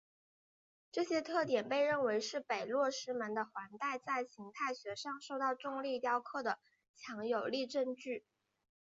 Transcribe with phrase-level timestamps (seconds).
[0.91, 6.57] 这些特点被认为是北落师门的环带在形态学上受到重力雕刻的
[6.95, 8.25] 强有力证据。